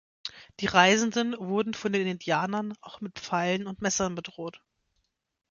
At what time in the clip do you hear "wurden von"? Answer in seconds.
1.37-1.93